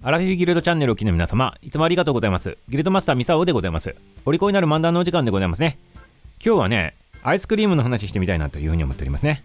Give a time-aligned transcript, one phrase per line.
[0.00, 2.56] アラフィフギルドチャンネルを機の皆様、いつもありがとうございます。
[2.68, 3.96] ギルドマスターミサオでございます。
[4.24, 5.76] お利口になる漫談のお時間でございますね。
[6.44, 9.42] 今日はね、アイスクリームの話してみたいなというふうに思っておりますね。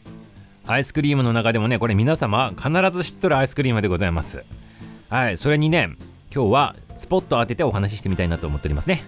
[0.67, 4.43] アイスクリームの中でもね、これ皆様必ず知っとるアイスクリームでございます。
[5.09, 5.89] はい、それにね、
[6.33, 9.01] 今日はスポット当ててお話ししてみたいなと思っておりますね。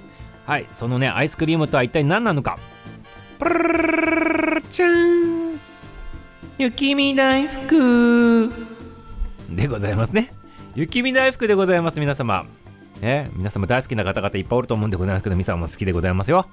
[0.47, 2.57] はい、そのね、アイスクリームとは一体何なのか。
[3.37, 5.59] プルルルルルちゃん
[6.57, 8.51] 雪見大福
[9.51, 10.33] でございますね。
[10.75, 12.45] 雪見大福でございます、皆様。
[12.99, 16.47] ね、皆様大好きな方々いっぱいおると思うんでございますけど、皆様も好きでございますよ。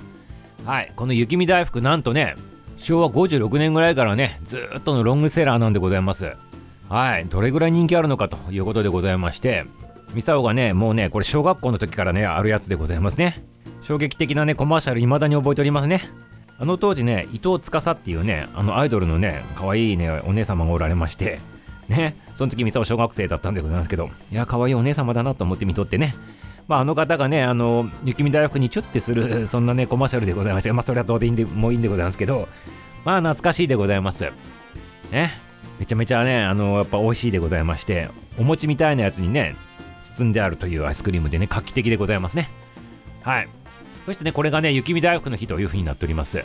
[0.65, 2.37] はい、この雪見大福、なんとね、
[2.77, 6.37] 昭和56年ぐらいからね、ずっとのロングセラーなんでございます。
[6.89, 9.65] はい、どれぐらい人気あるのかということでございまして、
[10.15, 13.45] ミサオがね、もうね、これ小学校の時からね、あるやつでございますね。
[13.83, 16.01] 衝撃的なね、コマーシャル未だに覚えておりますね。
[16.61, 21.41] あの当時ね、伊藤司っていうね、あのアイドルのね、可愛いね、お姉様がおられまして、
[21.89, 26.15] ね、その時ミサオ小学生だったんでございますけど、いや、可愛いお姉様だなと思って見とってね、
[26.69, 32.49] まあ、あの方がね、あの、雪見大福にチュッてする、 そんなね、コマーシャルでございまして、まあ、それはどうでいいんで、もういいんでございますけど、
[33.05, 34.31] まあ、懐かしいでございます。
[35.11, 35.33] ね、
[35.79, 39.57] めちゃめちゃね、あの、やっぱ美味しいでございまして、お餅みたいなやつにね、
[40.03, 42.49] 包んであるというアイスクリームでね、画期的でございますね。
[43.23, 43.49] はい。
[44.07, 46.45] そしてね、これがね、雪見大福の日というふうになっております。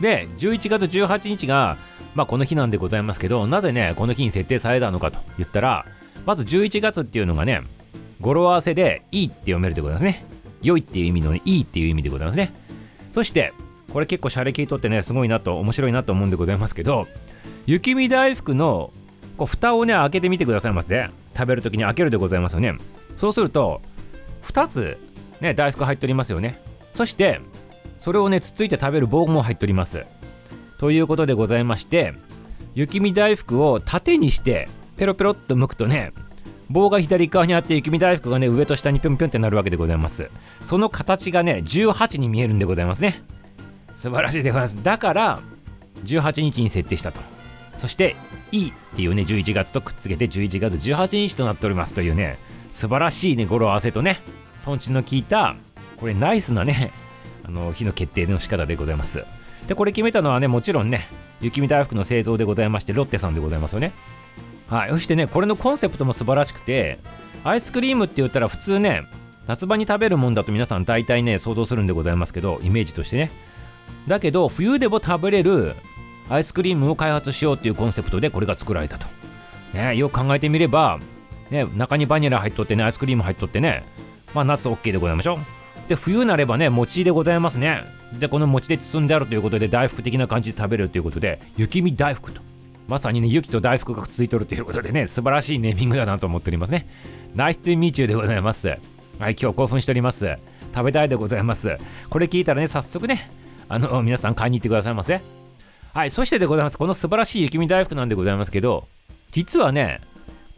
[0.00, 1.76] で、11月18日が、
[2.14, 5.86] まあ、この日なんでございますけど、なぜね、この日に設定されたのかと言ったら、
[6.26, 7.62] まず11月っていうのがね、
[8.20, 10.24] 語呂合わせで、いいって読めるでございますね。
[10.62, 12.52] 良いっていう意味の、いいっていう意味でございますね。
[13.12, 13.52] そして、
[13.92, 17.06] これ結構シャレキーとってね、すごいなと、面白いなと思うんでございますけど、
[17.66, 18.92] 雪見大福の
[19.36, 21.08] こう蓋をね、開けてみてくださいませ。
[21.34, 22.76] 食べるときに開けるでございますよね。
[23.16, 23.80] そうすると、
[24.44, 24.98] 2つ、
[25.40, 26.60] ね、大福入っておりますよね。
[26.92, 27.40] そして、
[27.98, 30.04] それをね、つついて食べる棒も入っております。
[30.82, 32.12] ということでございまして、
[32.74, 36.12] 雪見大福を縦にして、ペロペロっと剥くとね、
[36.70, 40.28] 棒が左側にあって雪見大福がね上と下にぴょんぴょんってなるわけでございます。
[40.60, 43.22] その形がね18に見えるんでございますね。
[43.92, 44.82] 素晴らしいでございます。
[44.82, 45.40] だから
[46.02, 47.20] 18日に設定したと。
[47.76, 48.16] そして
[48.50, 52.38] 「いい」っていうね11月とくっつけて11月18日となっておりますというね
[52.72, 54.18] 素晴らしいね語呂合わせとね
[54.64, 55.54] トンチの効いた
[55.96, 56.90] これナイスなね
[57.44, 59.24] あの日の決定の仕方でございます。
[59.66, 61.06] でこれ決めたのはねもちろんね
[61.40, 63.92] 雪見大福の製造でございましてロッテさんでございますよね。
[64.68, 66.98] はい、そしてねこれのコンセプトも素晴らしくて
[67.44, 69.02] アイスクリームって言ったら普通ね
[69.46, 73.30] 夏場に食べるもんだと皆さん大体ね想像するんでございますけどイメージとしてね。
[74.08, 75.74] だけど冬でも食べれる
[76.28, 79.06] アイスクリームを開発しようっていうコンセプトでこれが作られたと、
[79.74, 80.98] ね、よく考えてみれば、
[81.50, 83.84] ね、中にバニラ入っとってねアイスクリーム入っとってね。
[84.34, 85.61] まあ夏 OK でございましょう。
[85.88, 87.82] で冬なればね餅でございますね。
[88.18, 92.40] でこの餅で包んであるということで大福的な感じで食べるということで雪見大福と。
[92.88, 96.86] まさにね雪と大福がくっついとるということでね素晴らしいネーミングだなと思っておりますね。
[97.34, 98.68] ナイストゥミーチューでございます。
[98.68, 100.36] はい今日興奮しております。
[100.74, 101.76] 食べたいでございます。
[102.10, 103.30] これ聞いたらね早速ね
[103.68, 105.20] あの皆さん買いに行ってくださいませ。
[105.94, 106.78] はいそしてでございます。
[106.78, 108.88] この素晴らしい雪見大福なんでございますけど
[109.30, 110.00] 実はね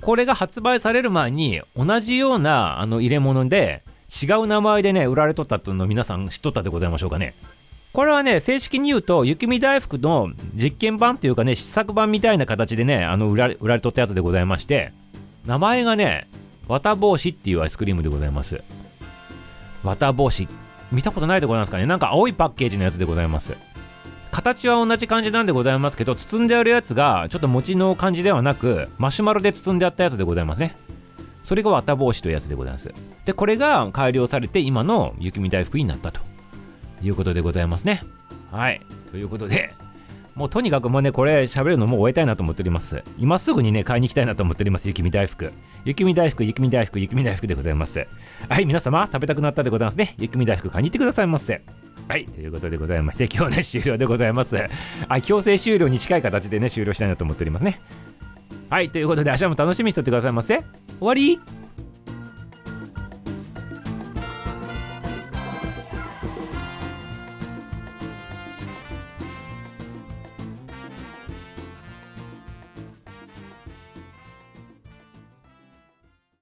[0.00, 3.82] これが発売される前に同じようなあの入れ物で
[4.22, 7.34] 違う名前でね売られとったっていうのを皆さん知っとったでございましょうかね
[7.94, 14.92] これはね、正式に言うと、雪見大福の実験版っていうかね、試作版みたいな形でね、あの売られ売られとったやつでございまして、
[15.46, 16.26] 名前がね、
[16.66, 18.64] 綿帽子っていうアイスクリームでございます。
[19.84, 20.48] 綿帽子。
[20.90, 23.54] 見たことないでございますかねなんか青いパッケージのやつでございます。
[24.32, 30.76] 形は同じ感じなんでございますけど、包んであるやつが、ちょっと餅の感じではなく、マシュマロで包んであったやつでございますね。
[31.44, 32.92] それが綿帽子というやつでございます。
[33.24, 36.20] で、これが改良されて、今の雪見大福になったと。
[37.02, 38.02] いうことでございますね。
[38.50, 38.80] はい。
[39.10, 39.74] ということで、
[40.34, 43.02] もうとにかくもうね、これ喋るのもう終えたいなと思っております。
[43.18, 44.88] 今すぐにね、買いに行きたいなと思っております。
[44.88, 45.52] 雪見大福。
[45.84, 48.06] 雪見大福、雪見大福、雪見大福でございます。
[48.48, 50.14] はい、皆様、食べたくなったでございますね。
[50.18, 51.62] 雪見大福買いに行ってくださいませ。
[52.08, 54.56] はい、ということでございまして、今日ね、終了でございます。
[54.56, 57.80] はい、強制終了に近い形でね、終了したいなと思っておりますね。
[58.74, 60.64] はい、ということで、明日も楽しみにしとってくださいませ。
[60.98, 61.40] 終わり